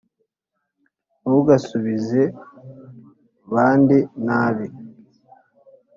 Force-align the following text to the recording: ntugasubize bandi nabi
ntugasubize 1.21 2.21
bandi 3.53 3.97
nabi 4.25 4.67